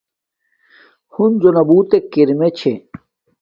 [1.13, 2.73] ہنزو نا بوتک کیراما چھے